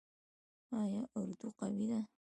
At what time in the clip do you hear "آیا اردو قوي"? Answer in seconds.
0.81-1.85